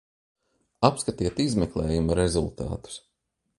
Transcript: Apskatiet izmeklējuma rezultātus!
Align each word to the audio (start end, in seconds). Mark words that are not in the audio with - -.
Apskatiet 0.89 1.43
izmeklējuma 1.45 2.19
rezultātus! 2.23 2.99